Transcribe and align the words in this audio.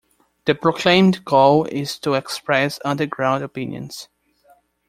The 0.45 0.55
proclaimed 0.55 1.23
goal 1.25 1.65
is 1.65 1.99
to 1.99 2.15
express 2.15 2.79
underground 2.83 3.43
opinions. 3.43 4.09